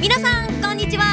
[0.00, 1.04] 皆さんこんにちは。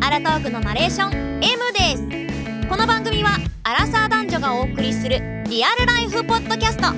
[0.00, 1.42] アラトークのナレーション M
[1.72, 2.68] です。
[2.68, 6.88] この番組はアラサー男女がお送りするリアルライフポッドキャスト。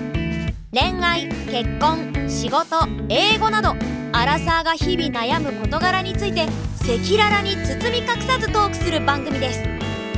[0.72, 2.76] 恋愛結婚仕事
[3.10, 3.76] 英語など
[4.12, 9.62] アラサーが日々悩む事柄について赤裸々に包み隠さずトークする番組です。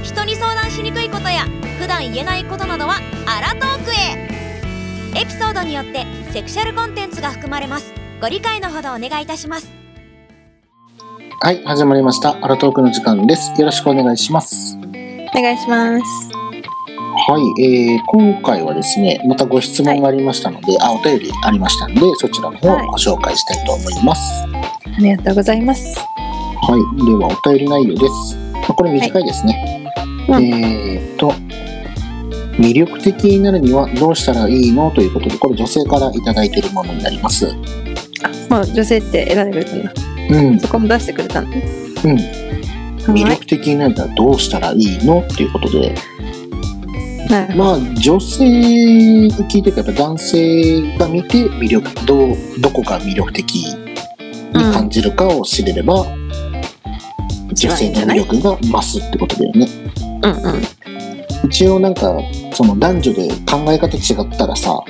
[0.04, 1.44] 人に相談しにくいことや
[1.78, 4.28] 普段言えないことなどはアラトークへ。
[5.20, 7.92] エピソードによってセクシャルコンテンツが含まれます。
[8.20, 9.79] ご理解のほどお願いいたします。
[11.42, 12.36] はい、始まりました。
[12.42, 13.58] アラトークの時間です。
[13.58, 14.76] よろしくお願いします。
[14.76, 14.80] お
[15.40, 16.30] 願いします。
[16.34, 24.20] はい、えー、今回はですね、またご質問がありましたので、あ、お便りありましたので、そちらの方をご紹介したいと思います。
[24.84, 25.98] ありがとうございます。
[25.98, 28.36] はい、ではお便り内容です。
[28.52, 29.90] まあこれ短いですね。
[30.28, 31.32] うんえーと、
[32.58, 34.90] 魅力的になるにはどうしたらいいの？
[34.90, 37.48] ということで、これ女性からいただいているものになります。
[38.50, 40.09] あ、もう女性って選んでくれたんだ。
[40.30, 41.62] うん、そこも出してくれたんだね。
[42.04, 42.16] うん。
[43.14, 45.94] 魅はい力的になるにはどうしたらいいのっていうことで、
[47.56, 56.06] まあ女性が聞いてるから男性が見て魅力どうどこが魅力的に感じるかを知れれば、ど。
[57.52, 59.68] 一女性の魅力が増すってことだよね
[60.22, 61.48] うんうん。
[61.48, 62.16] 一応なんか
[62.52, 64.80] その男女で考え方違ったらさ、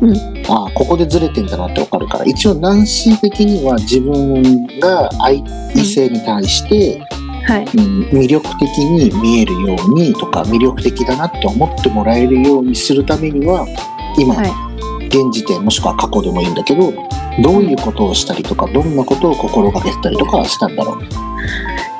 [0.00, 7.00] うんああここでずれてんだなってわかるから一応男子的には自分が相異性に対して、
[7.46, 7.64] はい。
[7.76, 13.66] うん、魅力的に見えるようにとか魅力的だなって思ってもらえるようにするためには
[14.18, 14.42] 今、は
[15.08, 16.92] 現時点もしくは過去でもいいんだけど
[17.42, 20.98] どういうことをしたりとかどんなことを心がけたりとかしたんだろう？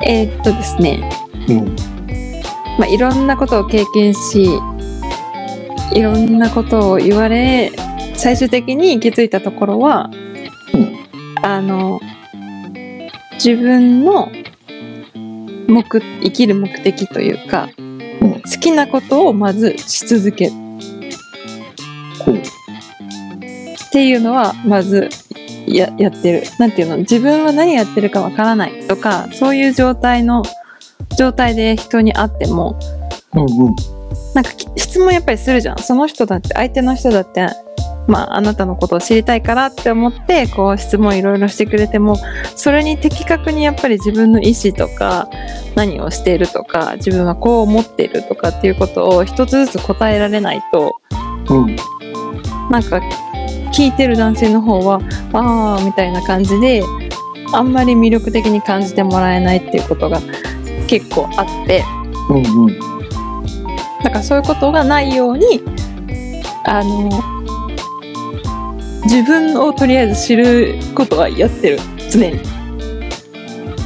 [0.05, 1.09] えーっとですね、
[1.49, 1.77] うん
[2.79, 4.51] まあ、いろんなことを経験し、
[5.93, 7.73] いろんなことを言われ、
[8.19, 10.11] 最終的に行き着いたところは、
[10.75, 12.01] うんあの、
[13.35, 14.29] 自分の
[15.69, 17.71] 目、生きる目的というか、ん
[18.43, 20.53] 好きなことをまずし続ける。
[23.87, 25.09] っていうのはまず
[25.67, 26.43] ややってる。
[26.59, 26.97] なんていうの？
[26.99, 28.87] 自分は何やってるかわからない。
[28.89, 30.43] とかそういう状態の
[31.17, 32.79] 状態で人に会っても
[33.35, 33.77] うんうん。
[34.35, 35.79] なんかき質問やっぱりするじゃん。
[35.79, 37.47] その人だって相手の人だって
[38.09, 42.17] まああなたのことを知りたいからって思ってこう質問いろいろしてくれても
[42.57, 45.29] それに的確にやっぱり自分の意思とか
[45.77, 51.01] 何をしているとか自分はこう思っているとかっていうことを一つずつ答えられないと
[51.51, 51.77] うん。
[52.71, 53.01] なんか
[53.73, 55.01] 聞いてる男性の方は
[55.35, 56.83] ああみたいな感じで
[57.53, 60.21] あんまり魅力的に感じてもらえないっていうことが
[60.87, 61.85] 結構あって
[62.31, 62.79] うんうん。
[64.03, 65.63] だからそういうことがないように
[66.65, 67.38] あの
[69.05, 71.79] 自分をとりあえず知ることはやってる
[72.11, 72.41] 常に。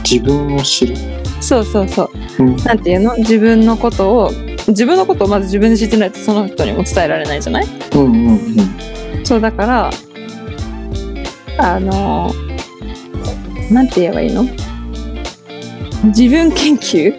[0.02, 0.96] 自分を知る？
[1.40, 2.10] そうそうそう。
[2.38, 2.56] うん。
[2.56, 3.16] なんていうの？
[3.18, 4.30] 自分のことを
[4.68, 7.66] 自分のことをまず自分で知ってないとその人にも伝えられないじゃない？
[7.94, 8.28] うんうん
[9.16, 9.26] うん。
[9.26, 9.90] そうだから
[11.58, 12.32] あの
[13.70, 14.44] なんて言えばいいの？
[16.04, 17.14] 自分研究？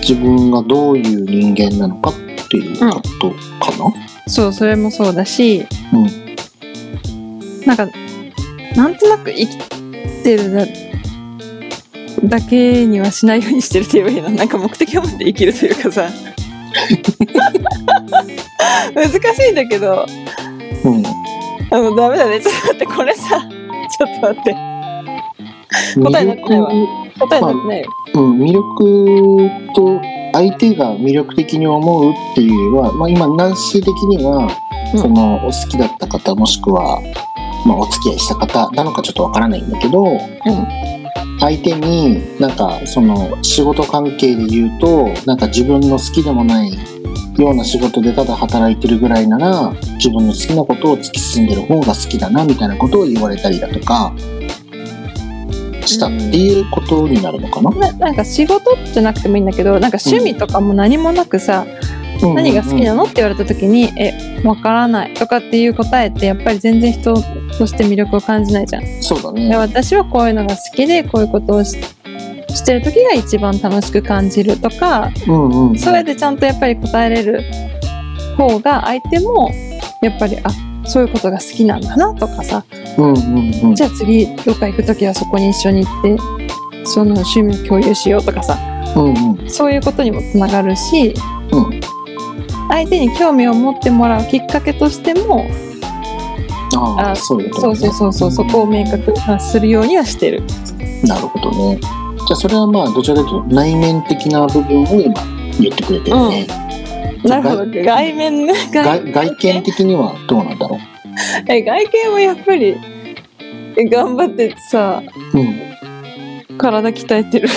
[0.00, 2.14] 自分がどういう人間なのかっ
[2.48, 3.30] ていうこと
[3.60, 4.07] かな？
[4.28, 6.28] そうそれもそうだし、うん
[7.66, 7.86] なんか
[8.76, 9.58] なんとなく生き
[10.22, 10.64] てるだ
[12.24, 14.30] だけにはしないようにしてるって言えばいいの。
[14.30, 16.08] なんか目的を持って生きるというかさ。
[18.94, 20.06] 難しいんだけど。
[20.84, 21.02] うん
[21.70, 22.40] あのダメだね。
[22.40, 23.22] ちょっと待ってこれさ。
[23.28, 24.56] ちょっと待って。
[26.02, 26.68] 答えになってないわ。
[27.18, 27.80] 答えになってない。
[27.82, 30.00] よ、うん、魅力と
[30.32, 34.48] 相手が魅力的に思うっていうよりは、まあ、今男子的には、
[34.94, 34.98] うん。
[34.98, 37.00] そのお好きだった方もしくは、
[37.66, 40.18] まあ、お付き合いした方なのかちょっとわからないんだけど、
[41.40, 46.72] 相手になんかその仕事関係で言うとなんか自分の好きでもない
[47.38, 54.12] ような仕事でただ働いてるぐらいなら自分の好きなことを突き進んでる方が好きだなみたいなことを言われたりだとか
[55.88, 57.70] したっていうことになるのかな？
[57.70, 61.66] ななんか仕事じゃなくてもいいんだけどなんか趣味とかも何もなくさ、
[62.22, 68.84] 何が好きなのって言われた時に「えわからない」とかっていう答えってやっぱり全然人として魅力を感じないじゃん。
[68.84, 69.56] でそうだね。
[69.56, 71.76] 私はこういうのが好きでこういうことをし
[72.54, 75.78] してる時が一番楽しく感じるとかうんうん。
[75.78, 77.42] それでちゃんとやっぱり答えれる
[78.36, 79.50] 方が相手も
[80.02, 80.50] やっぱりあ
[80.88, 82.64] そういうことが好きなんだなとかさ
[82.96, 83.74] うんうんうん。
[83.74, 86.16] じゃあ次どっか行く時はそこに一緒に行って
[86.84, 88.58] その趣味を共有しようとかさ
[88.96, 89.50] うんうん。
[89.50, 91.14] そういうことにもつながるし
[91.52, 91.80] うん。
[92.70, 95.46] 相手に興味を持ってもらうきっかけとしても
[96.76, 100.42] ああ、あそういうこと、そうそうそうそう、そこを明確化するようにはしてる。
[101.04, 101.80] なるほどね。
[101.80, 105.14] じゃあそれはまあどちらかというと内面的な部分を今
[105.58, 106.67] 言ってくれてるね。
[107.24, 107.66] なるほど。
[107.66, 108.54] 外面ね。
[108.72, 110.78] 外外外見的にはどうなんだろ
[111.48, 112.76] え外見はやっぱり、
[113.76, 115.02] え頑張ってさ、
[115.34, 115.38] う。
[115.38, 115.68] うん。
[116.56, 117.48] 体鍛えてる。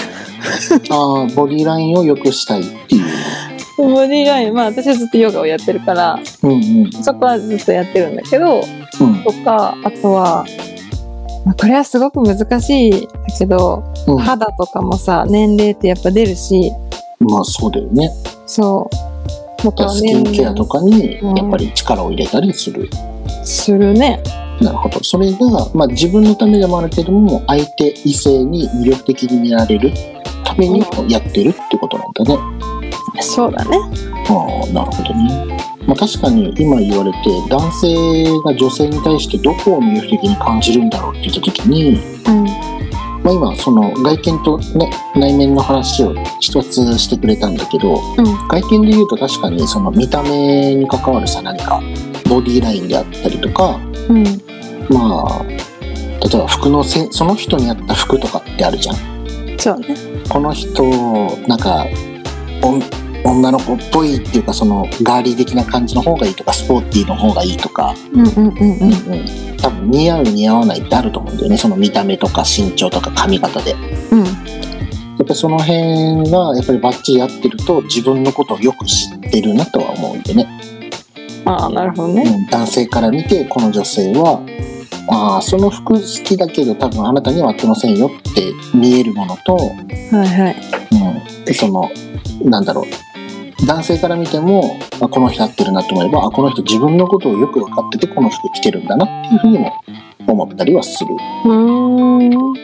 [0.90, 3.06] ああ、ボディラインを良くしたいっていう。
[3.78, 6.92] ボディライン、まあ私はずっとヨガをやってるから、うんうん。
[7.04, 8.62] そこはずっとやってるんだけど、
[9.00, 10.46] うんとか、あとは、
[11.46, 14.18] まあこれはすごく難しいけど、うん。
[14.18, 16.72] 肌とかもさ、年齢ってやっぱ出るし、
[17.20, 18.12] まあそうだよね。
[18.46, 19.11] そう。
[19.62, 22.90] スキンケアとかにうんやっぱり力を入れたりする。
[23.44, 24.22] するね。
[24.62, 25.04] なるほど。
[25.04, 29.92] それが、まあ自分のためでもあるけども、相手、異性に魅力的に見られる
[30.44, 32.40] ためにもやってるってことなんだね。
[33.22, 33.78] そうだね。
[34.30, 35.58] ああ、なるほどね。
[35.88, 37.18] まあ確かに今言われて、
[37.50, 42.71] 男性が女性に対してどこを魅力的に感じるんだろうって言った時に、うん。
[43.24, 48.48] まあ今その外見とね、内面の話を一つしてくれたんだけど、うん。
[48.48, 51.82] 外見で言うと確かにその見た目に関わるさ何か
[52.28, 53.80] ボディラインであったりとか
[54.10, 54.24] うん。
[54.90, 55.58] まあ例
[56.34, 58.96] えば服のせその人に合った服とかってあるじゃん
[59.60, 59.96] そうね。
[60.30, 60.84] この人
[61.48, 61.86] なんか
[63.24, 69.58] 女の子っぽいっていうかそのガーリー的な感じの方がいいとかスポーティーの方がいいとか、うんうんうんうん。
[69.58, 73.74] 多分似合う似合わないってあると思うんだよねその見た目とか身長とか髪型で。
[74.12, 74.24] うん。
[74.24, 80.48] やっぱりその辺がやっぱりバッチリ合ってると自分のことをよく知ってるなとは思うんでね。
[81.46, 82.24] ああ、なるほどね。
[82.24, 84.42] うん男性から見てこの女性は
[85.08, 89.64] ああその服好きだけど多分あなたには合ってませんよって見えるものと、は
[90.24, 90.81] いはい。
[91.54, 91.90] その
[92.44, 92.86] なんだろう。
[93.66, 99.72] 男性から見てもあこの人合ってるなと思えばあこの人自分のことをよく分かっててこの服着てるんだなっていうふうにも
[100.28, 101.14] 思ったりはする。
[101.46, 102.20] うーん。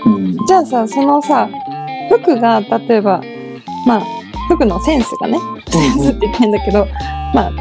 [0.06, 0.46] うん。
[0.46, 1.50] じゃあさ、そのさ、
[2.10, 3.22] 服が、例えば、
[3.86, 4.02] まあ、
[4.50, 6.88] 服のセンスがね、センスって言ってんだけど、
[7.34, 7.52] まあ、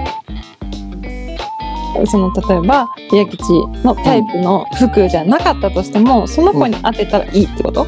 [2.07, 3.43] その、例えば、矢吉
[3.83, 7.87] のタイプの服じゃなかったとしても、その子に当てたらいいってこと？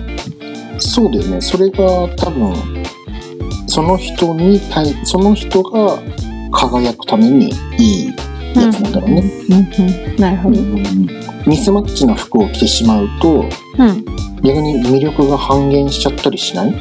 [0.79, 1.41] そうだよね。
[1.41, 2.78] それが多分
[3.69, 6.03] その人に対その人が
[6.50, 8.17] 輝くためにいい
[8.55, 9.23] やつなんだろうね。
[9.49, 10.17] うんうん。
[10.17, 10.61] なるほど。
[11.47, 13.44] ミスマッチな服を着てしまうと
[13.79, 14.05] うん。
[14.43, 16.75] 逆に魅力が半減しちゃったりしない、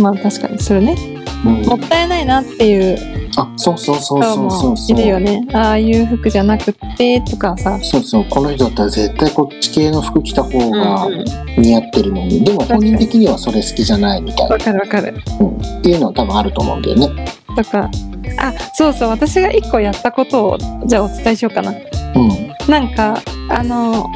[0.00, 1.19] まあ確かに、それね。
[1.44, 2.98] うんもったいないなっていう
[3.36, 5.46] あそうそうそう人そうそうもそういるよね。
[5.52, 7.78] ああいう服じゃなくってとかさ。
[7.82, 11.24] そうそうこの人だったら絶対こっち系の服着た方がうん
[11.58, 15.14] 似合ってるのに、でも本人的にはそれ好きじゃないみたいなわ、かるわかる。
[15.40, 17.26] うん、っていうのは多分あると思うんだよね。
[17.56, 17.90] とか、
[18.38, 21.70] あ、そうそう、私が一個やったことを、じゃあお伝えしようかな。
[21.70, 24.06] うんなんか、あの、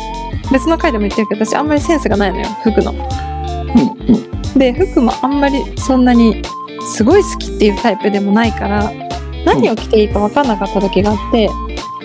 [0.53, 2.93] 別の回でも言ってるけど、私あんまりセンスがないのよ、服の。
[2.93, 6.43] うんうんで、服もあんまりそんなに
[6.85, 8.93] すごい好きっていうタイプでもないから、
[9.45, 11.49] 何を着ていいか分かんなかった時があって、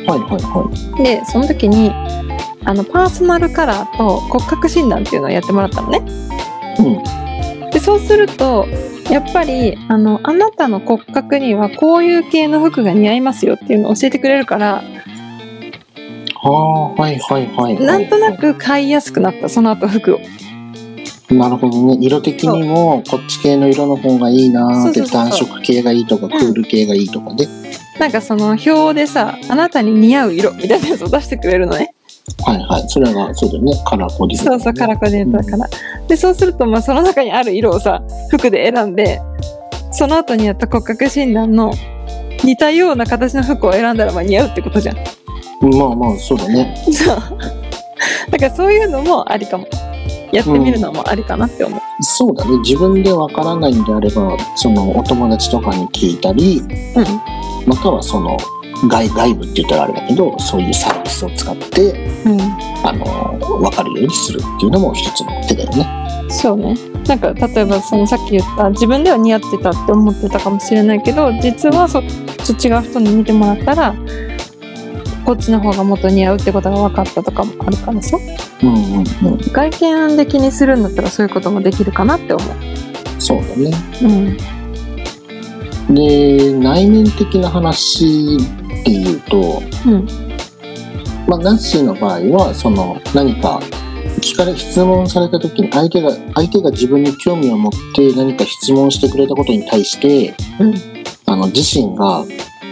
[0.08, 1.92] はいはいはいで、その時に、
[2.66, 6.02] あの、パーソナルカラーと骨格診断っていうのをやってもらったのね。
[6.80, 8.66] うんで、そうすると、
[9.12, 14.84] やっぱり、あの、あなたの骨格にはこういう系の服が似合いますよっていうのを教えてくれるから、
[16.42, 20.20] ああはいはいはいはいなんとなく買いやすくなった、その後服を。
[21.30, 27.46] なるほどね色的にもこっち系の色の方がいいなーって暖色系がいいとかクール系がいいとかね、
[28.00, 31.94] なんかその表でさ、あなたに似合う色みたいなやつを出してくれるのね。
[32.46, 35.70] はいはいそれがそうだよねカラーコーディネート、そうそう、カラーコーディネートだから。
[36.08, 39.22] で、そうすると、まあその中にある色をさ、服で選んで、
[39.92, 41.74] その後にやった骨格診断の
[42.44, 44.96] 似たような形の服を選んだらまあ似合うってことじゃん。
[44.96, 47.18] まあまあそうだねそう。
[48.32, 49.68] だからそういうのもありかも。
[50.32, 51.80] やってみるのもありかなって思う。
[52.02, 56.62] そうだね自分でわからないんであればそのお友達とかに聞いたり
[56.96, 57.70] うん。
[57.70, 58.38] またはその
[58.88, 61.92] 外外部って言ったらあれだけどそういうサービスを使って
[62.26, 62.42] うん。
[62.86, 66.30] あの分かるようにするっていうのも一つの手だよね。
[66.30, 66.76] そうね。
[67.08, 72.04] なんか例えばそのさっき言った自分では似合ってたって思ってたかもしれないけど実はそ
[72.44, 73.96] そ違う人に見てもらったら
[75.30, 78.18] こっちの方がもっと似合うってことが分かったとかもあるからさ
[78.64, 79.38] うんうんうん。
[79.54, 82.48] 外見的にするんだったらそういうこともできるかなって思う。
[83.22, 83.72] そうだね。
[85.88, 85.94] うん。
[85.94, 88.38] で内面的な話
[88.82, 90.08] っていうと、うん。
[91.28, 93.60] まあ、ナッシーの場合はその何か
[94.22, 100.74] 聞かれ質問された時に相手が相手が自分に興味を持って何か質問してくれたことに対してうん。
[101.28, 102.26] あの自身が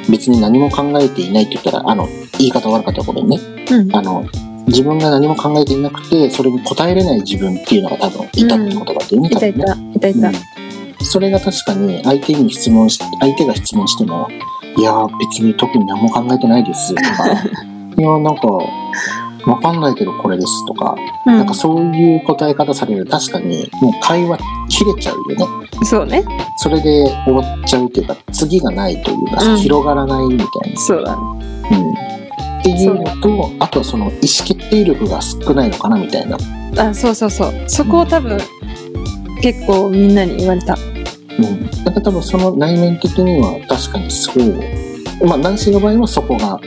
[0.10, 3.40] 別に何も考えていないって言ったらあの言い方悪かったらごめんね。
[3.72, 3.96] うん。
[3.96, 4.26] あの
[4.68, 10.10] 自分が何も考えていなくてそれに答えれない自分っていうのが多分いたってことだったよね、いたい多分ねた。
[10.10, 11.06] いたいた、うん。
[11.06, 14.28] それが確かに相手に質問し相手が質問しても
[14.78, 17.32] 「いやー別に特に何も考えてないです」とか
[17.98, 18.42] 「いやーなんか
[19.48, 21.38] わかんないけどこれです」とか、うん。
[21.38, 24.38] なんかそういう答え方される確かにもう会話
[24.70, 25.68] 切れちゃうよね。
[25.84, 26.24] そうね。
[26.58, 29.58] それで終わっちゃうっていうか次がないというかさ、うん。
[29.58, 31.22] 広がらないみたいそうだね。
[31.70, 31.92] な、うん、
[32.60, 36.38] っていうのとあとはその意思決定力が少ないのかなみたいな、
[36.78, 37.54] あそうそうそう。
[37.68, 38.38] そこを多分
[39.42, 40.78] 結構みんなに言われた。
[41.40, 45.26] うん、だから多分その内面的には確かにそう。
[45.26, 46.60] まあ男子の場合はそこが、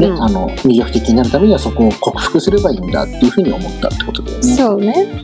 [0.00, 0.22] ねうん。
[0.22, 4.54] あの魅力的になるためにはそこを克服すればいいんだっていうふうに思ったってことだよね。
[4.54, 5.22] そうね。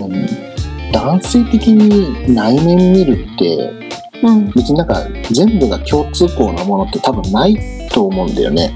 [0.00, 3.72] うん、男性的に内面見るって
[4.22, 4.50] うん。
[4.52, 7.58] 別になんか全部が共通項なものって多分ない
[7.90, 8.72] と思うんだよね。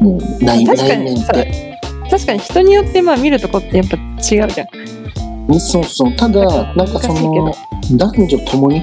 [0.00, 0.08] うん。
[0.08, 1.80] うん、内内面って。
[2.10, 5.60] 確かに人によってまあ見るとこってやっぱ違うじゃん。
[5.60, 6.16] そうそう。
[6.16, 7.52] ただ、なんかその
[7.92, 8.82] 男女ともに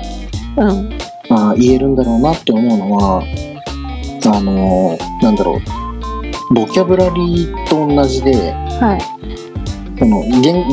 [0.58, 0.90] うん。
[1.30, 3.24] まあ、言えるんだろうなって思うのは
[4.28, 6.54] あのなんだろう。
[6.54, 9.02] ボキャブラリーと同じではい。
[9.98, 10.66] その言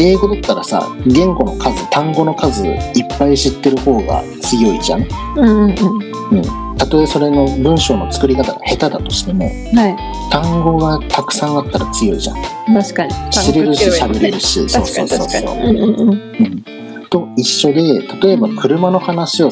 [0.00, 2.74] 英語だったらさ言語の数単語の数いっ
[3.18, 5.06] ぱい知ってる方が強いじゃん？
[5.36, 6.76] うんうんうん。
[6.78, 12.36] たとえそれの文章の作り方が下手だとしてもは単語がたくさんあったら強いじゃん。
[12.38, 12.40] い
[12.74, 13.12] 確かに。
[13.30, 14.68] 知れるし喋れるし。
[14.68, 15.56] そうそうそうそう。
[15.56, 16.10] うんうんうん。
[16.10, 16.64] うん
[17.08, 19.50] と一緒で例えば車の話を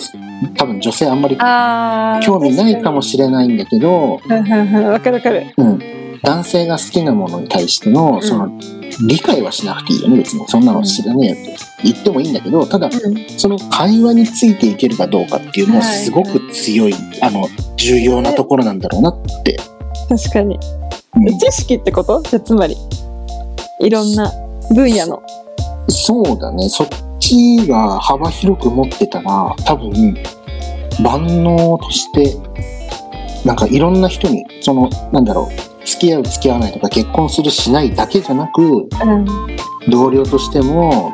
[0.56, 1.36] 多分女性あんまり
[2.25, 5.46] 興味ないかもしれないんだけど、わかるわかる。
[5.56, 5.80] うん、
[6.22, 8.22] 男性が好きなものに対してのん。
[8.22, 8.50] その
[9.06, 10.48] 理解はしなくていいよね別に。
[10.48, 12.92] そんなの知らねえよって言ってもいいんだけどただうん。
[13.38, 15.96] その会話についていけるかどうかっていうのははい。
[15.98, 17.46] すごく強い、あの
[17.76, 19.58] 重要なところなんだろうなって、
[20.08, 20.58] 確かに。
[21.14, 21.38] うん。
[21.38, 22.22] 知識ってこと？
[22.22, 22.76] じゃあつまり
[23.80, 24.32] いろんな
[24.75, 25.22] 分野の。
[25.88, 26.68] そうだね。
[26.68, 30.16] そっちが幅広く持ってたら多分
[31.02, 32.37] 万能として
[33.44, 38.87] なんかいろんな人にそのなんだろう付き合う付き合わないとか結婚するしないだけじゃなくうん
[39.88, 41.12] 同僚としても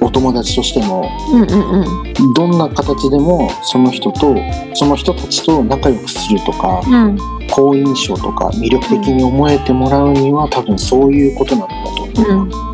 [0.00, 2.34] お友達としてもうんうんうん。
[2.34, 4.36] どんな形でもその人と
[4.74, 7.18] その人たちと仲良くするとかうん。
[7.50, 12.69] 好印象とか魅力的に思えてもらうには多分そういうことなんだと思う、うん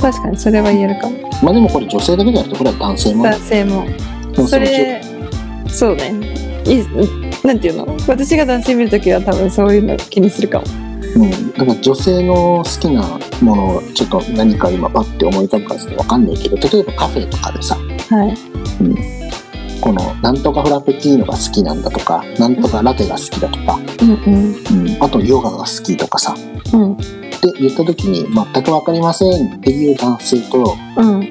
[0.00, 1.30] 確かにそれは言えるかも。
[1.42, 3.86] まあでもこれ女性だけじゃなくてこれは男性も男性も。
[4.46, 5.02] それ
[5.68, 6.14] そうね。
[6.66, 7.96] いなんていうの？
[8.08, 10.66] 私が男性見るときは多分そういうの気にするかも。
[11.16, 17.76] うん、だから女性の好きなものをちょっと何か今パッて思い浮かぶかわかんないけど例えばカフェとかでさ。
[17.76, 18.34] はい。
[19.80, 24.94] このなんとかフラペチーノが好きなんだとかなんとかラテが好きだとか、うんうん。
[24.94, 26.34] うん、あとヨガが好きとかさ。
[26.72, 26.96] うん
[27.48, 31.30] って言った時に全く分かりませんっていう男性とうん。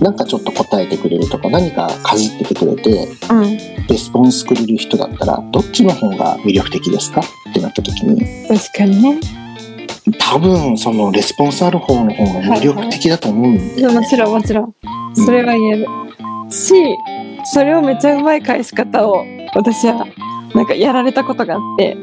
[0.00, 3.86] なんかちょっと答えてくれるとか何かかじっててくれてうん。
[3.86, 7.20] レスポンスくれる人だったらどっちの方が魅力的ですか？
[7.20, 9.20] ってなった時に確かにね。
[10.18, 14.74] 多分そのレスポンスある方の方が魅力的だと思うんだよねいやもちろんもちろん。
[15.14, 15.86] それは言える。
[16.50, 16.72] し
[17.44, 20.06] それをめっちゃうまい返し方を私は
[20.54, 21.96] なんかやられたことがあって。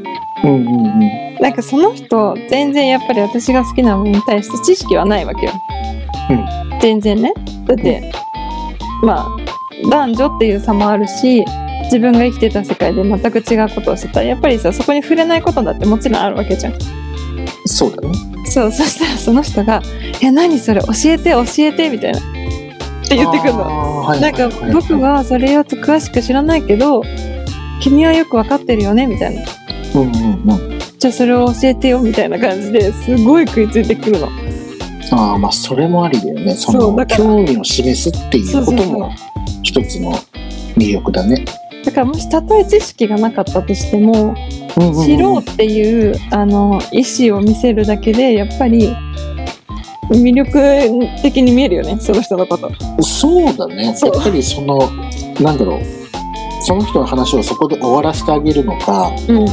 [0.44, 1.27] うんうんうん。
[1.39, 5.51] なんかその人全然やっぱり私が好きなものに対して知識はないわけよ、
[6.82, 7.34] 全然ね。
[7.66, 8.12] だって
[9.04, 9.27] まあ
[9.89, 11.46] 男女っていう差もあるし
[11.84, 16.74] 自分が生きてた世界で全く違うことをしてたらやっぱりさそこに触れないことだってもちろんあるわけじゃん。
[17.66, 18.13] そうだね。
[18.46, 19.82] そうそしたらその人が
[20.24, 22.20] 「え何それ教えて教えて」みたいな。
[22.20, 22.22] っ
[23.10, 23.60] て言ってくるの。
[24.20, 27.04] なんかはいはい僕はそれを詳しく知らないけど
[27.81, 29.05] 君はよく分かってるよね？
[29.07, 29.43] みたいな。
[29.96, 30.12] うんうん
[30.51, 30.79] うん。
[31.00, 34.29] じゃあそれを教えてよみたいな感じですごい食いついてくるの。
[35.12, 36.55] ああまあそれもありだよね。
[36.55, 39.12] その興味を示すっていうことも
[39.63, 40.12] 一つの
[40.75, 41.46] 魅力だね。
[41.86, 44.36] だからもしたとえ知識がなかったとしても
[44.75, 45.05] うんうんうん。
[45.05, 48.93] 知ろうっていうあの意思を見せるだけでやっぱり
[50.10, 52.72] 魅力的に見えるよねその人のこと。
[53.03, 53.86] そうだね。
[53.86, 54.89] やっぱりその
[55.39, 55.81] なんだろう
[56.67, 59.47] その人の話をそこで終わらせてあげるのかうん。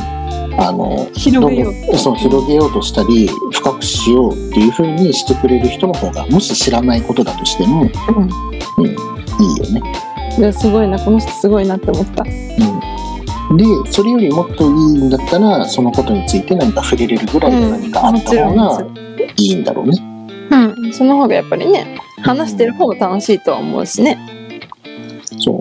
[0.56, 8.86] あの広げようそう広げようとしたり深くしようっていう風にしてくれる人の方がもし知らないことだとしても、うん。
[8.86, 9.82] いいよね。
[10.38, 10.98] いやすごいな。
[10.98, 12.24] この人すごいなって思った。
[13.50, 18.86] うん、でそれよりもっといいんだったらそのことについて何か触れれるぐらいの何かあった方が
[19.36, 19.98] いいんだろうね。
[20.50, 20.92] うん。
[20.92, 24.43] その方がやっぱりね話してる方が楽しいとは思うしね。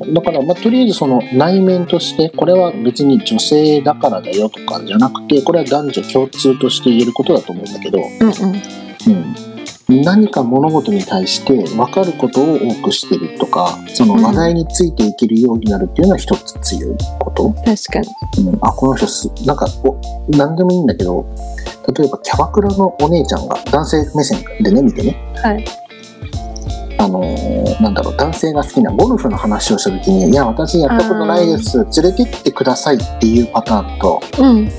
[0.05, 9.95] だから、まあ、とりあえずその内面として、これは別に女性だからだよとかじゃなくて、これは男女共通として言えることだと思うんだけど、うんうん。
[9.95, 10.03] うん。
[10.03, 17.49] 何か物事に対して分かることを多くしてるとか、その話題についていけるようになるっていうのは一つ強いこと。
[17.49, 18.47] 確かに。
[18.47, 21.25] うん、あ、この人す、なんか、お、何でもいいんだけど、
[21.97, 25.82] 例えばキャバクラのお姉ちゃんが男性目線でね、見てね、はい
[27.03, 34.71] あのーなんだろう、男性が好きなゴルフの話をした時に、いや、私やったことないです、連れてってくださいっていうパターンと、うん。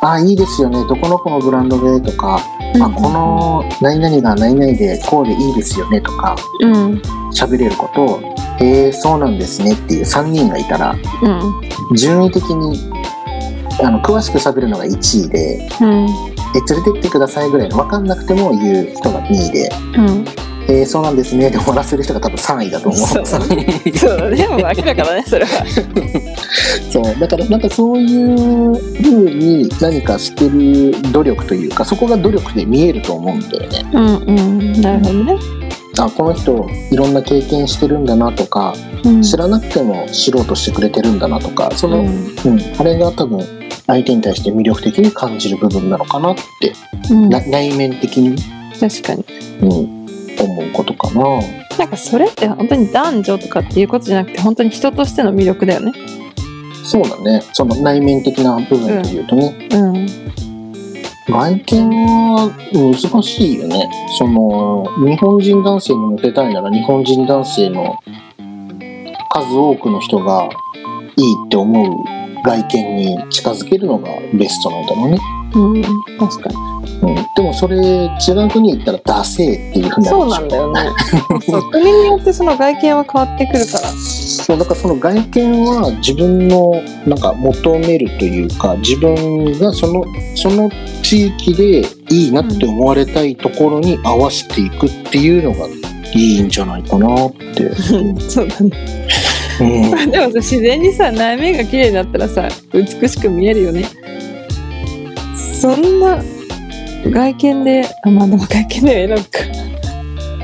[0.00, 2.40] あ、いいですよね、どこのこのブランドでとか、
[2.80, 7.02] あ、この何々が何々でこうでいいですよねとか、うん。
[7.32, 8.20] 喋れること、
[8.62, 11.28] へえ、そうなんですねっていう3人がいたら、う
[11.92, 11.96] ん。
[11.96, 12.88] 順位的に、
[13.82, 16.06] あの、詳しく喋るのが1位で、うん。
[16.54, 20.24] え、連れてってくださいぐらいの分かんなくても言う人が2位で、うん
[20.68, 21.50] えーそうなんですね。
[21.50, 23.00] で終わらせる人が多分3位だと思う。
[23.06, 23.26] そう。
[23.26, 23.40] そう
[24.18, 25.64] だねもう明らかだねそれは。
[26.90, 27.18] そう。
[27.18, 33.86] だからなんかそういう風に何かしてる努力というか、そこが努力で見えると思うんだよね。
[33.92, 35.36] うんうんなるほどね。
[35.98, 39.22] あ、この人いろんな経験してるんだなとか、うん。
[39.22, 43.44] 知らなくても知ろうとしてくれてるんだなとか、その、ううんん、あれが多分
[43.86, 46.72] 相手に対して魅力的に感じる部分なのかなって、
[47.10, 47.28] うん。
[47.28, 48.36] な内面的に、
[48.80, 49.24] 確かに。
[49.62, 50.03] うん、
[50.42, 51.24] 思うことかな。
[51.78, 55.92] なんかそれって本当に男女とかっていうことじゃなくて本当に人としての魅力だよね
[56.84, 57.42] そうだね。
[57.52, 60.06] その内面的な部分で言うとね、うん
[61.26, 61.88] 外見
[62.34, 63.90] は難しいよね。
[64.18, 67.98] その、日本人男性にモテたいなら日本人男性の
[69.30, 70.48] 数多くの人が
[71.16, 71.96] いいって思う
[72.44, 75.18] 外見に近づけるのがベストなんだろうね。
[75.54, 75.82] うん
[76.18, 78.08] 確かにうん、でもそれ違
[78.46, 80.80] う国に行ったらダセーっていうふうになるそうなんだよね。
[81.46, 83.88] そう国によってその外見は変わってくるから。
[83.88, 86.72] そうだからその外見は自分の
[87.06, 90.70] なんか求めるというか自分がそのその
[91.02, 95.66] 地域でいいなって思われたいところに合わせていくっていうのが
[96.14, 97.74] いいんじゃないかなって。
[98.28, 98.70] そうだね。
[99.60, 103.84] うん、 でもさ自然にさ内面が綺麗になったらさ美しく見えるよね。
[105.36, 106.22] そんな
[107.10, 109.44] 外見であまあでも外見では選ぶか。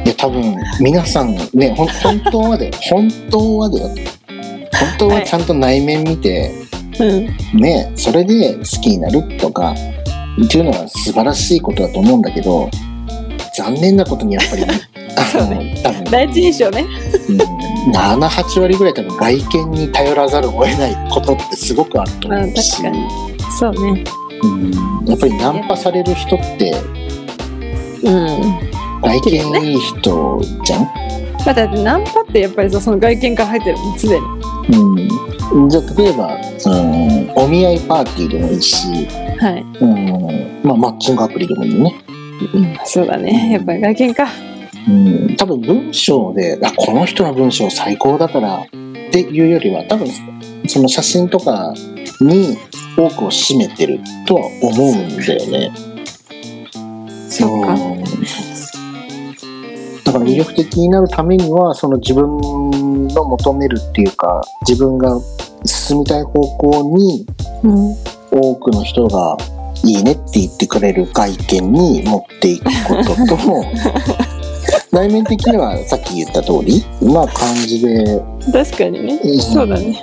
[0.05, 3.89] いや多分皆さんねほん 本当はで本当はだよ。
[3.89, 6.53] 本当はちゃんと内面見て、
[6.99, 7.61] うん。
[7.61, 9.75] ねそれで好きになるとか
[10.45, 12.71] っていうのは素晴らしいことだと思うんだけど
[13.57, 14.65] 残念なことにやっぱり
[15.17, 16.87] あの、多分第一印象ね。
[17.29, 22.83] うん、78割ぐらい多分外見に頼らざるを得ないことってすごくあると思うし、
[23.59, 24.05] そうね。
[24.43, 24.71] うん、
[25.11, 26.73] やっぱりナンパされる人って
[28.03, 28.71] うん。
[29.03, 30.93] 外見いい人じゃん、ま
[31.49, 34.27] あだってナンパってやっぱりさその外見から入ってるもんすでに。
[35.53, 39.07] うん、じゃあ例えば、うん、お見合いパーティーでもいいし、
[39.39, 40.61] はい、うん。
[40.63, 42.05] まあ、マッチングアプリでもいいよね、
[42.55, 43.53] うん、そうだね。
[43.53, 44.29] やっぱり外見か。
[44.89, 48.71] うん、多分文章であこの人の文章最高だからっ
[49.13, 50.09] ていうよりは多分
[50.67, 51.75] その写真とか
[52.21, 52.57] に
[53.07, 55.73] 多くを占めてるとは思うんだよね。
[57.29, 57.75] そうか。
[57.75, 58.01] うん
[60.05, 62.27] だから魅力的になるためにはその自分
[63.09, 65.21] の求めるっていうか自分が
[65.65, 67.27] 進みたい方向に
[67.63, 67.95] うん
[68.33, 69.37] 多くの人が
[69.85, 73.65] いいねって言ってくれる外見に持っていくことと
[74.91, 78.21] 内面的にはさっき言った通りな感じで、
[78.53, 80.03] 確かにね、うんそうだね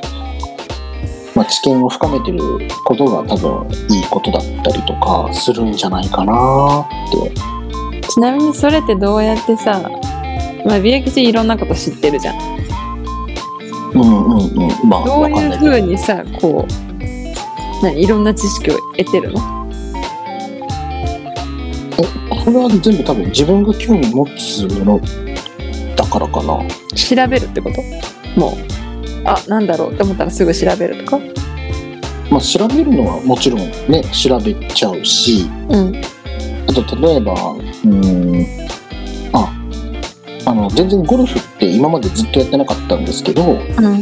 [1.37, 2.39] まあ、知見を深めてる
[2.83, 7.31] ことが多分いいことだったりとかするんじゃないかなって。
[8.09, 9.87] ちなみにそれってどうやってさ
[10.65, 12.37] まあ美容吉いろんなこと知ってるじゃん
[13.93, 14.89] うんうんうん。
[14.89, 19.39] まあ、どういうふうにさこう何いろんな知識を得てるの？
[22.43, 25.01] これは全部多分自分が興味持つもの
[25.95, 26.67] だからかな。
[26.95, 28.39] 調べるってこと？
[28.39, 28.76] もう
[29.27, 31.19] あなんだろうって思ったらすぐ調べるとか？
[32.31, 33.59] まあ、調べるのはもちろん
[33.89, 35.95] ね、調べちゃうし、うん。
[36.67, 38.45] あと例えば、うーん、
[39.31, 39.53] あ、
[40.45, 44.01] あの、全然ゴルフって今までずっとやってなかったんですけど、うん。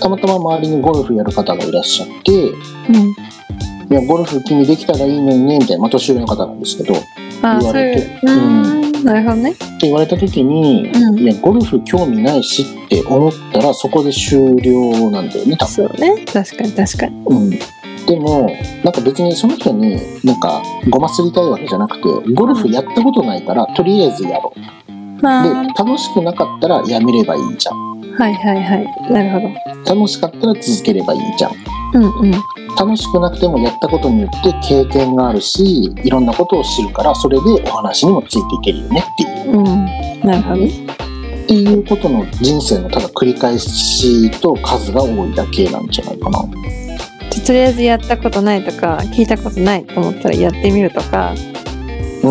[0.00, 2.54] たまたま周りにゴルフやる方がいらっしゃって、いう
[3.90, 3.94] ん。
[3.94, 6.94] や、ゴルフ君できたらいいのにね、みたいな、まあ年上の方なんですけど、
[7.42, 15.74] 言われていうんなるほどね言われた時に、うんいや、ゴルフ興味ないしって思ったら、そこで終了なんだよね、多分。
[15.74, 17.50] そうね確かに確かにうん。
[17.50, 18.50] でも、
[18.84, 25.22] なんか別にその人になんかごますりたいわけじゃなくて、ゴルフやったことないから、とりあえずやろう。
[25.22, 27.88] まあで、楽しくなかったらやめればいいじゃん。
[28.14, 29.12] はいはいはい。
[29.12, 29.40] なるほ
[29.84, 29.94] ど。
[29.94, 31.52] 楽しかったら続ければいいじゃん。
[31.94, 32.32] うんうん。
[32.78, 39.58] 楽しくなくてもやったことによって経験があるし、いろんなことを知るから、それでお話にもついていけるよねっていう。
[39.58, 39.64] うん。
[40.20, 40.68] なるほどね。
[41.44, 46.44] っていうことの人生のただ繰り返しと数が多いだけなんじゃないかな。
[47.46, 51.34] とりあえずやったことないとか、聞いたことないと思ったらやってみるとか。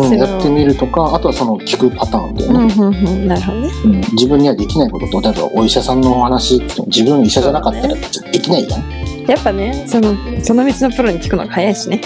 [0.00, 2.74] うん、やってみるとか、あとはその聞くパターンだよね。
[2.78, 3.28] うんうんうん。
[3.28, 3.68] なるほどね。
[3.84, 8.82] うん自分にはできないことと、例えばお医者さんのお話自分医者じゃなかったらできないやん。
[9.28, 12.00] やっぱね、その、その道のプロに聞くのが早いしね。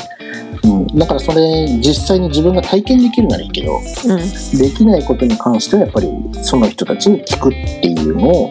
[0.65, 4.59] うん、だからそれ実際に自分が体験できるならいいけどうん。
[4.59, 6.09] できないことに関してはやっぱり
[6.43, 8.51] その人たちに聞くっていうの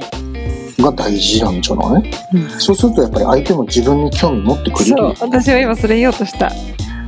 [0.80, 2.12] が大事なんじゃない？
[2.34, 6.52] うんそうするとやっぱり相手も自分に興味持ってくれるそう、私は今それ言おうとした。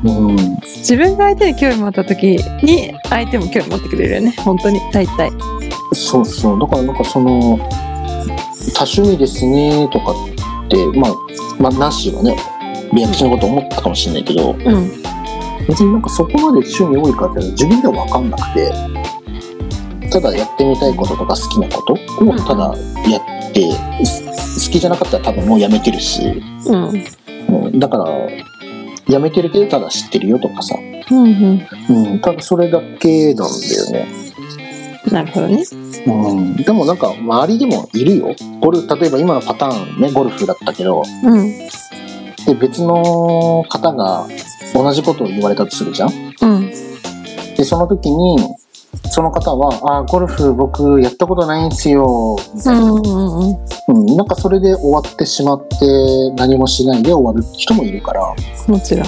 [0.03, 0.35] うん、
[0.65, 4.35] 自分が相手に興味持った時に相手も興味持ってくれるよね。
[4.39, 4.79] 本当に。
[4.91, 5.31] 大体。
[5.93, 6.59] そうそう。
[6.59, 7.57] だからなんかその
[8.75, 10.11] 多趣味ですねとか
[10.65, 11.11] ってまあ
[11.59, 12.35] まあナッシーはね
[12.93, 15.03] リアクションのこと思ったかもしれないけどうん。
[15.67, 22.75] 別になんかそこまで趣味多いかっていうのは自分では分かんなくてただやってみたいこととか好きなことをただ
[23.09, 23.71] やって、
[24.05, 27.03] す好きじゃなかったら多分もうやめてるし、うん。
[27.65, 28.05] うん、だから
[29.07, 30.75] やめてるけどただ知ってるよとかさ、
[31.11, 31.67] うんうん。
[31.89, 34.07] うん、ただそれだけなんだよね、
[35.11, 35.63] なるほどね。
[36.05, 38.35] うん、でもなんか周りでもいるよ。
[38.59, 41.03] ゴル例えば今のパターンねゴルフだったけど。
[41.23, 41.59] うん。
[42.45, 44.27] で別の方が
[44.73, 46.11] 同じことを言われたとするじゃん。
[46.41, 46.69] うん。
[47.55, 48.37] でその時に
[49.09, 55.75] その方は「あーゴルフ僕やったことないんすよ」みたいな、うんうんうんうん、なんかそれで終わってしまって
[56.35, 58.33] 何もしないで終わる人もいるから、
[58.67, 59.05] もちろん。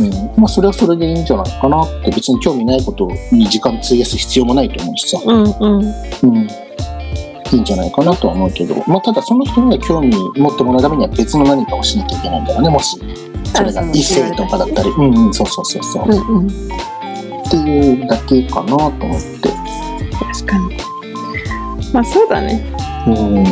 [0.00, 5.84] うん、まあそれはそれでいいんじゃないかなって別に興味ないことに時間費やす必要もないと思うしさ、うんうん。
[6.22, 6.48] うん、い
[7.52, 12.98] いんじゃないかなとは思うけど、まあ、ただその人には興味持ってもらうためには別の何かをしなきゃいけないんだよねもし。
[13.54, 14.90] それが異性とかだったり。
[14.90, 15.34] うんうん。
[15.34, 16.48] そうそうそうそう、うんうん
[17.60, 19.48] っていうだけかなと思って。
[20.32, 20.76] 確かに。
[21.92, 22.64] まあそうだね。
[23.06, 23.44] うん。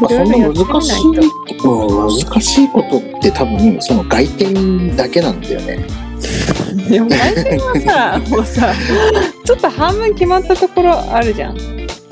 [0.00, 5.86] まあそんな難しい、うん、難しいことって多分その外見だけなんだよね。
[6.88, 8.72] でも外見はさ もうさ
[9.44, 11.56] ちょっと半分決まったところあるじゃん。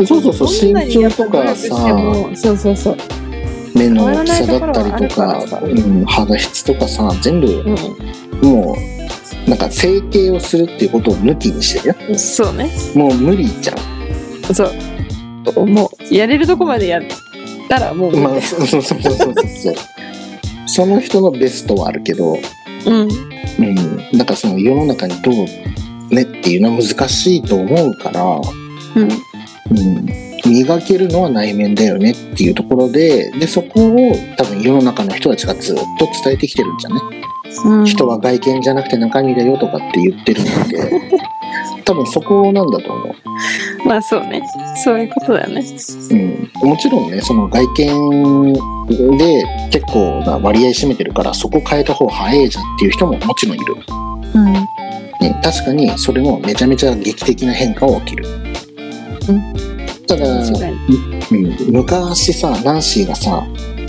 [0.04, 2.96] そうそうそう身長とかさもそうそうそう。
[3.74, 7.46] 目の大きさだったりとかうん、肌質とかさ全部
[8.42, 9.01] うもう
[9.52, 12.14] なんか整形をするっていうことを抜きにしてるよ。
[12.14, 12.70] んそうね。
[12.94, 14.54] もう無理じゃん。
[14.54, 15.66] そう。
[15.66, 17.02] もうやれるとこまでやっ
[17.68, 19.74] たらもう、まあそうそうそうそうそうそう。
[20.64, 22.38] その人のベストはあるけど、
[22.86, 23.08] うん。
[23.58, 25.34] うん、なんかその世の中にどう
[26.14, 29.08] ねっていうのは難しいと思うから、うん。
[29.70, 30.06] うん、
[30.50, 36.96] 磨けるのは内面だよねっていうところででそこを多分世の中の人たちがずっと伝えてきてるんじゃね、
[37.64, 37.84] うん。
[37.84, 41.18] 人は外見じゃなくて中身だよとかって言ってるので
[41.84, 43.14] 多分そこなんだと思
[43.84, 44.42] まあそうね。
[44.76, 45.64] そういうことだよね。
[46.10, 48.52] う、うん、もちろんねその外見
[49.18, 53.76] で結構な割合占めてるからそこ変えた方が早いじゃんっていう人ももちろんいる、
[54.34, 54.46] うん。
[54.46, 58.24] うん、確かにそれもめちゃめちゃ劇的な変化は起きる、
[60.06, 60.72] ただ間違いない
[61.30, 63.46] うん、昔さナンシーがさ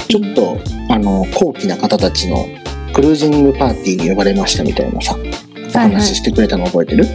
[0.07, 0.57] ちょっと
[0.89, 2.45] あの高貴な方たちの
[2.93, 5.31] クルージングパーティーに呼ばれましたみたいなさおはい
[5.73, 5.91] はい。
[5.95, 7.05] 話してくれたの覚えてる、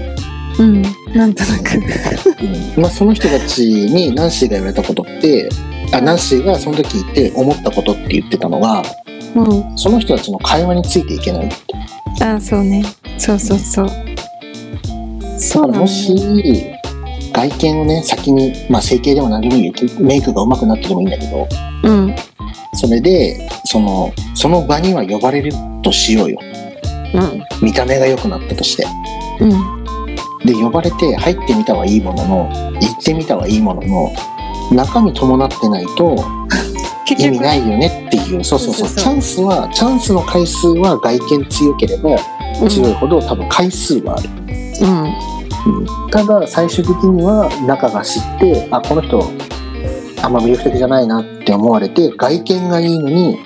[0.58, 0.82] うん
[1.14, 1.76] なんとなく。
[1.76, 2.82] うん。
[2.82, 5.48] まあ、その人たちにナンシーが言われたことって
[5.92, 8.82] あナンシーがその時言って思ったことって言ってたのが
[9.34, 9.78] うん。
[9.78, 12.24] その人たちの会話についていけないって。
[12.24, 12.84] ああそうね。
[13.18, 13.86] そうそうそう。
[13.86, 13.92] だ
[15.38, 16.74] そうもし
[17.32, 19.72] 外見をね先に、まあ、整形でも何でもいいよ。
[20.00, 21.48] メイクが上手くなってでもいいんだけど。
[21.84, 22.14] うん
[22.74, 25.52] それでそのその場には呼ばれる
[25.82, 26.38] としようよ。
[27.14, 27.42] うん。
[27.62, 28.86] 見た目が良くなったとして。
[29.40, 29.78] うん。
[30.44, 32.48] で呼ばれて入ってみたはいいものの
[32.80, 34.12] 行ってみたはいいものの
[34.72, 36.16] 中身伴ってないと
[37.18, 38.44] 意味ないよねっていう。
[38.44, 38.88] そうそうそう。
[38.88, 42.18] チャンスはチャンスの回数は外見強ければ
[42.68, 44.30] 強いほど多分回数はある、
[44.82, 45.82] うん。
[46.04, 46.10] うん。
[46.10, 49.30] ただ最終的には中が知ってあこの人
[50.28, 53.38] あんま魅力的じゃないなって思われて外見がいいのに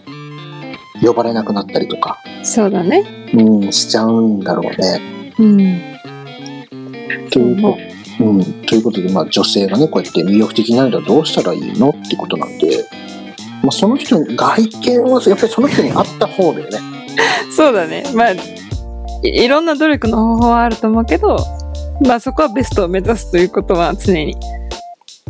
[1.00, 3.04] 呼ばれなくなったりとか、そうだね。
[3.32, 5.00] うん、しちゃうんだろうね。
[5.38, 7.30] うん。
[7.30, 7.78] というこ
[8.18, 12.84] うん、ということで、まあ、女性がねこうやって魅力的になるにはどうしたらいいのってことなんで、
[13.62, 16.78] まあ、その人に外見はやっぱりその人に合った方だよね。
[17.56, 18.02] そうだね。
[18.12, 18.36] まあい
[19.22, 21.36] いろんな努力の方法はあると思うけど
[22.04, 24.36] まあそこはベストを目指すということは常に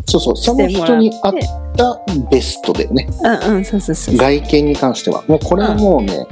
[0.06, 1.32] そうそう、その人に合っ
[1.76, 2.00] た
[2.30, 3.08] ベストだよね。
[3.22, 4.16] うんうん、そうそうそう。
[4.16, 5.22] 外見に関しては。
[5.28, 6.26] もうこれはもうね、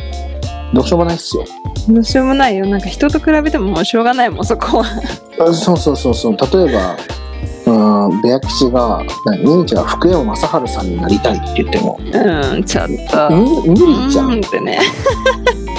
[0.75, 1.45] どうしようもないっすよ。
[1.89, 2.67] どうしようもないよ。
[2.67, 4.85] なんか人と比べてももうしょうがないもん、そこは。
[5.41, 6.37] あそうそうそうそう。
[6.37, 6.97] 例えば、
[8.09, 13.31] うん、ベア吉が、なニーチが福山雅治さんになりたいって言っても、うん、ちょっと。
[13.31, 14.23] む無理じゃ。
[14.25, 14.79] うんんってね。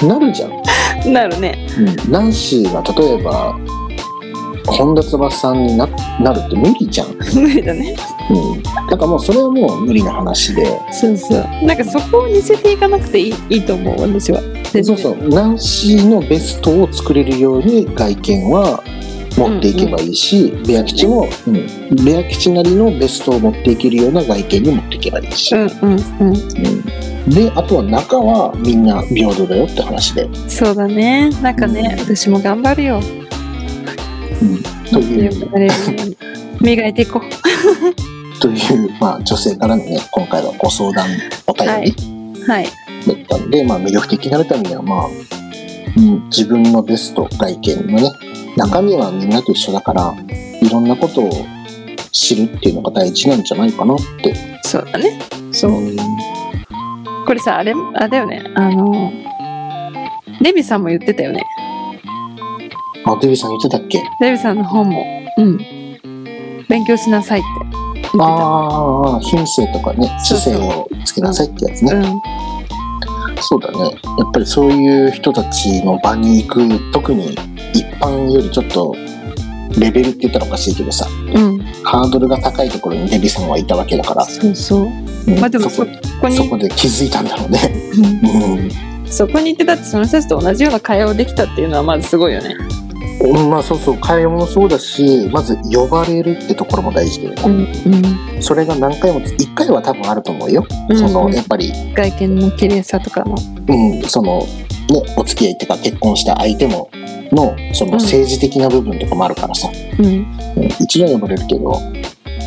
[0.02, 0.62] なるじゃん。
[1.12, 1.66] なるね。
[1.78, 3.56] うん、ナンシーが例えば、
[4.66, 5.86] 本田翼さんにな
[6.20, 7.14] なるって無理じゃん。
[7.34, 7.96] 無理だね。
[8.30, 8.62] うん。
[8.62, 10.64] なんかもうそれはもう無理な話で。
[10.92, 11.64] そうそう。
[11.64, 14.40] なんかそこを似せていかなくていいいいと思う、私は。
[14.82, 15.28] そうそう。
[15.28, 18.82] ナンシーのベストを作れるように外見は
[19.36, 25.54] 持っていけばいいし、ベア吉も、うん、ベア吉なりのベストを持っていけるような外見に持っていけばいいし。
[25.54, 26.28] うんうんうん。
[26.28, 30.28] うんで、あとは中はみんな平等だよって話で。
[30.48, 31.30] そうだね。
[31.40, 33.00] なんかね、私も頑張るよ。
[36.60, 38.40] 磨いていこう。
[38.40, 41.08] という、まあ女性からのね、今回はご相談
[41.46, 41.94] お便り。
[42.46, 42.64] はい。
[42.64, 45.06] だったんで、まあ、魅力的になるためには、まあ、
[45.96, 48.10] うん、自分のベスト外見のね、
[48.56, 50.14] 中身はみんなと一緒だから、
[50.60, 51.30] いろんなことを
[52.12, 54.34] 知るっていうのが大事なんじゃないかなって。
[54.62, 55.20] そうだね。
[55.52, 55.80] そう。
[55.80, 55.96] ん
[57.26, 58.42] これさ、あれ、あれだよね。
[58.54, 59.12] あの、
[60.40, 61.44] デビさんも言ってたよね。
[63.04, 64.02] あ、デビさん言ってたっけ？
[64.20, 65.04] デビさんの本も、
[65.38, 65.58] うん。
[66.68, 67.48] 勉強しなさいって
[67.94, 68.24] 言ってた。
[68.24, 71.92] ああ、品性とかね、姿勢をつけなさいってやつね。
[71.92, 72.20] うん。
[73.40, 73.78] そうだね。
[74.18, 77.34] やっぱりそういう人たちの場に行く、特に
[77.72, 78.94] 一般よりちょっと、
[79.78, 81.58] レベルって言ったらおかしいけどさ、うん。
[81.82, 84.82] ハードルが高いところにデビさんはいたわけだから、そうそう。
[84.82, 85.90] うんまあでもそそこ
[86.22, 87.58] こにそ、こで気づいたんだろうね。
[87.96, 88.70] うんうん
[89.06, 92.56] そこに行ってだってその人たちと同じような会話をできたっていうのはまずすごいよね。
[93.22, 97.72] うん、まあそうそう、会話もそうだし、まず呼ばれるってところも大事だよね。
[97.86, 98.42] うん。
[98.42, 100.66] それが何回も、一回は多分あると思うよ。
[100.88, 103.36] うんその、やっぱり、外見の綺麗さとかの。
[103.68, 104.46] うん、その、ね、
[105.16, 106.90] お付き合いっていうか結婚した相手も、
[107.30, 110.06] の、そのうん政治的な部分とかもあるからさ、うん。
[110.06, 110.26] うん
[110.80, 111.80] 一度は呼ばれるけど、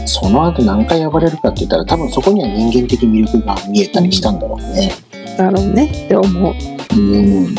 [0.05, 4.91] その後何回呼ばれるかって言ったら、多分そこには人間的魅力が見えたりしたんだろうね。
[5.37, 6.53] だろうねって思う。
[6.95, 7.55] うん。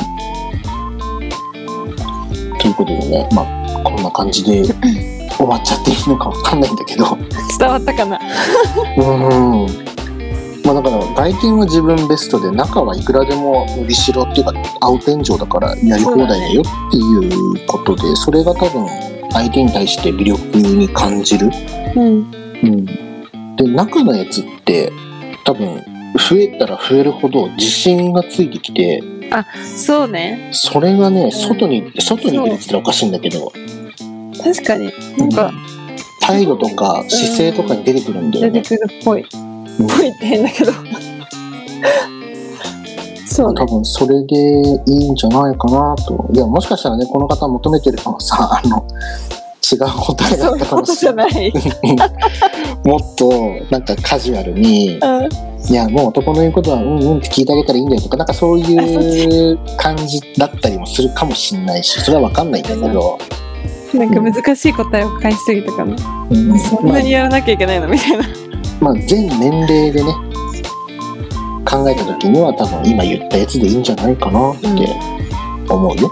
[2.67, 7.17] ということでね、まあ、こんな感じで終わっちゃっていいのかわかんないんだけど、
[7.61, 8.19] 伝わったかな？
[8.99, 9.03] う
[9.65, 9.67] ん。
[10.65, 18.85] まあだから外見は自分ベストで中はいくらでも伸びしろっていうか青天井だからやり放題だよっていうことでそれが多分
[19.31, 21.49] 相手に対して魅力に感じる。
[21.95, 22.05] うん。
[22.65, 22.85] うん。
[23.55, 24.91] で中のやつって
[25.45, 25.81] 多分
[26.17, 29.03] 増えたら増えるほど自信がついてきて
[29.77, 30.51] そうね。
[30.53, 33.53] それがねん外に外に出てきたらおかしいんだけど
[34.43, 34.93] 確かに。
[35.19, 35.53] なんか、
[36.21, 38.61] 態度とか姿勢とかに出てくるんだよね。
[38.61, 39.23] 出てくるっぽい。
[39.23, 40.73] うんぽいって変だけど。
[43.27, 43.67] そうね多。
[43.67, 44.37] 分それで
[44.87, 46.27] いいんじゃないかなと。
[46.33, 48.87] いや、もしかしたらね、この方求めてるのはさ、あの、
[49.73, 51.53] 違う答えだったかもしれない。
[52.85, 55.29] もっと、なんかカジュアルに、うん。
[55.69, 63.19] いや、もう男の言うことは、うんうんって聞いてあげたらいいんだよとか、なんかそういう感じだったりもするかもしれないし、それはわかんないんだけど、
[63.95, 65.97] なんか難しい答えを返しすぎたかな。
[66.31, 68.19] うんそんなにやらなきゃいけないのみたいな。
[68.19, 70.13] まあ、まあ全年齢でね、
[71.65, 74.69] 考えた時には多分今言ったやつでいいんじゃないかなって
[75.69, 76.11] 思うよ。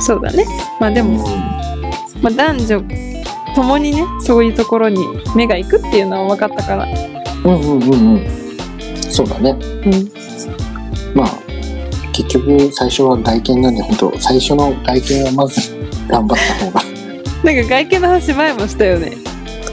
[0.00, 0.46] そうだね。
[0.78, 1.24] まあでも、
[2.24, 2.82] まあ、男女
[3.54, 4.98] ともにね、そういうところに
[5.36, 6.84] 目が行くっていうのは分かったから。
[6.84, 8.26] うんうんうんうん。
[9.12, 9.50] そうだね。
[9.50, 10.10] うん。
[11.14, 11.28] まあ、
[12.14, 15.60] 結局最初は外見なんで、本当最初の外見はまず
[16.08, 16.82] 頑張った方が、
[17.44, 19.12] なんか外見の話前もしたよね。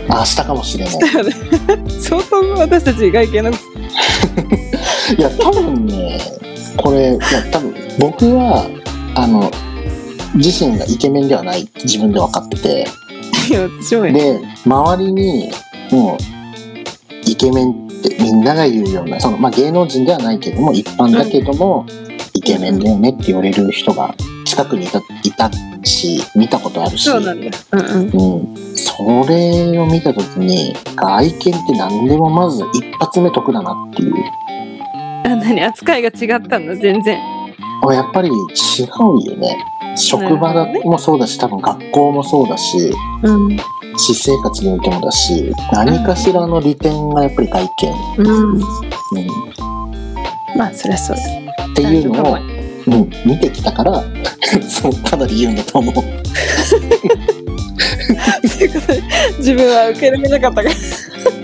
[0.10, 0.94] あ、したかもしれない。
[2.02, 3.52] 相当私たち外見の。
[5.18, 6.20] いや、多分ね、
[6.76, 8.66] これ、いや、多分僕は、
[9.16, 9.50] あの、
[10.36, 12.88] 自身がイケメンではない自分で分かってて。
[13.50, 15.52] で、周りに、
[15.92, 16.18] もう、
[17.30, 21.86] イケメンってみんなが言うような、その、まあ、芸能人ではないけども、一般だけども、
[22.34, 24.16] イケメンだよねって言われる人が
[24.46, 25.52] 近くにいたいた
[25.84, 27.58] し、見たことあるし、そうなんだ。
[27.72, 28.40] うんうん。
[28.40, 28.94] うん、そ
[29.28, 34.14] れを見た時に外見って何でもまず一発目得だなっていう
[35.26, 35.62] あ、何？
[35.64, 37.20] 扱いが違ったんだ、全然。
[37.88, 38.32] あやっぱり違
[38.84, 39.58] うよね
[39.96, 42.92] 職場もそうだし多分学校もそうだし
[43.24, 43.58] うん。
[43.98, 48.52] 私生活においてもだし何かしらの利点がやっぱり外見、うん。
[48.54, 48.60] うん、
[50.58, 51.66] まあ、そりゃそうだ。
[51.66, 52.38] っていうのを
[52.88, 54.04] うん、見てきたから
[54.68, 56.02] そうかなり言うんだと思うそ
[58.60, 59.04] ういうことで、
[59.38, 60.76] 自分は受け入れなかったから。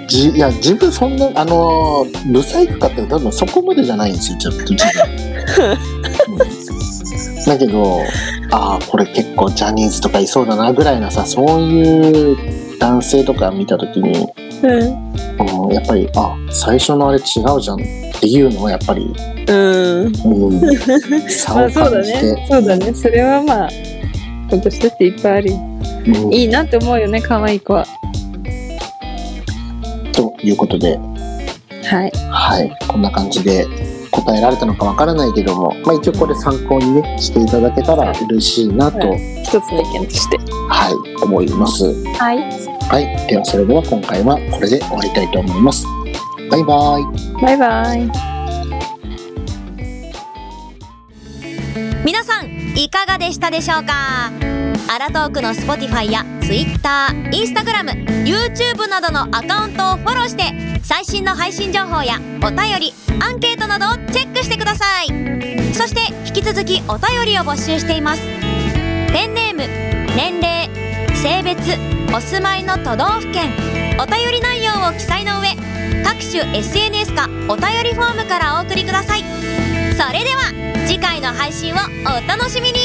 [0.08, 4.86] じいや自分そんなあのーブサイクかって多分そこまでじゃないんですよちょっと自
[5.58, 6.07] 分、う ん
[7.48, 8.02] だけど
[8.52, 14.28] ああこれ結構ジャニーズとかいそうだなぐらいなさそういう男性とか見た時に、
[14.64, 15.08] うん。
[15.66, 19.14] うん、やっぱりあ最初のあれ違うじゃんっていうのはやっぱり、
[19.48, 20.06] うん。
[20.06, 22.48] うん、差まをあそうだ感じて、ね。
[22.50, 22.94] そうだね。
[22.94, 23.70] それはまあ、
[24.50, 25.58] 今年だっていっぱいあるよ。
[25.58, 27.86] うんいいなって思うよね、可愛い子は。
[30.14, 30.98] ということで
[31.84, 32.12] はい。
[32.30, 33.68] はい、こんな感じで
[34.22, 40.38] 答えられたのかわからないけども、まあ、一応これ参考にねしていただけたら嬉しいなと、ははい一つの意見として。
[41.22, 41.84] 思います。
[42.18, 42.40] はい。
[42.90, 45.86] はい、ではそれでは今回はこれで終わりたいと思います。
[46.50, 47.04] バイバイ。
[47.42, 48.10] バイバイ。
[52.06, 52.46] 皆さん
[52.78, 54.32] いかがでしたでしょうか？
[54.90, 60.44] アラトークの Spotify や Twitter、Instagram、YouTube などのアカウントをフォローして
[60.84, 65.08] 最新の配信情報やお便り、アンケートなどをチェックしてください。
[65.74, 68.22] そして引き続きお便りを募集しています。
[69.14, 69.68] ペンネーム、
[70.16, 70.70] 年齢、
[71.16, 71.78] 性別、
[72.14, 73.52] お住まいの都道府県
[74.00, 75.56] お便り内容を記載の上
[76.04, 79.22] 各種 SNS かお便りフォームからお送りください。
[79.22, 80.54] それでは
[80.86, 82.78] 次回の配信をお楽しみに。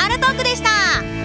[0.00, 1.15] アルトークでした。